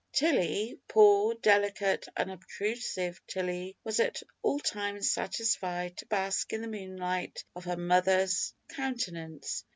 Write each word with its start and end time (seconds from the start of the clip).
Tilly, 0.13 0.79
poor, 0.87 1.35
delicate, 1.35 2.07
unobtrusive 2.17 3.21
Tilly, 3.27 3.77
was 3.83 3.99
at 3.99 4.23
all 4.41 4.59
times 4.59 5.11
satisfied 5.11 5.95
to 5.97 6.07
bask 6.07 6.51
in 6.53 6.61
the 6.63 6.67
moonlight 6.67 7.43
of 7.55 7.65
her 7.65 7.77
mother's 7.77 8.55
countenance. 8.69 9.63